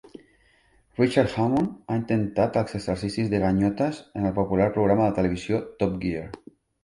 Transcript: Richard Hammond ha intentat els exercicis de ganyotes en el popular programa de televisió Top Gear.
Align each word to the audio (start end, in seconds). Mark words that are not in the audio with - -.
Richard 0.99 1.33
Hammond 1.41 1.75
ha 1.87 1.97
intentat 1.99 2.57
els 2.63 2.73
exercicis 2.79 3.29
de 3.33 3.43
ganyotes 3.45 4.01
en 4.21 4.25
el 4.31 4.35
popular 4.41 4.69
programa 4.79 5.07
de 5.11 5.15
televisió 5.21 5.63
Top 5.85 6.01
Gear. 6.07 6.27